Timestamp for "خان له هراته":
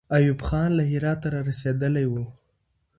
0.47-1.27